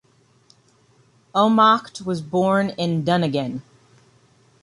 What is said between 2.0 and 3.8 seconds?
was born in Dunningen.